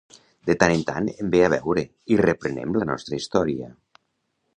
De 0.49 0.53
tant 0.61 0.71
en 0.77 0.85
tant 0.85 1.09
em 1.11 1.29
ve 1.35 1.41
a 1.47 1.51
veure 1.53 1.83
i 2.15 2.17
reprenem 2.21 2.73
la 2.79 2.87
nostra 2.93 3.19
història. 3.21 3.69